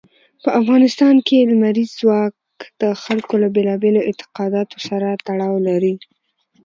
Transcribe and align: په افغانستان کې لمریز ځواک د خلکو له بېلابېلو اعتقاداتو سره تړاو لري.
په 0.43 0.49
افغانستان 0.59 1.15
کې 1.27 1.47
لمریز 1.51 1.89
ځواک 2.01 2.33
د 2.81 2.83
خلکو 3.03 3.33
له 3.43 3.47
بېلابېلو 3.55 4.05
اعتقاداتو 4.07 4.77
سره 4.87 5.07
تړاو 5.25 5.55
لري. 5.67 5.93